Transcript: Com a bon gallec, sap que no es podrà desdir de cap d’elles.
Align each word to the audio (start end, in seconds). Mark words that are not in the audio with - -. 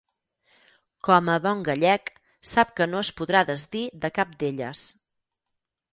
Com 1.07 1.29
a 1.33 1.35
bon 1.43 1.61
gallec, 1.67 2.09
sap 2.53 2.73
que 2.79 2.89
no 2.95 3.03
es 3.07 3.13
podrà 3.21 3.45
desdir 3.53 3.85
de 4.07 4.15
cap 4.19 4.37
d’elles. 4.41 4.87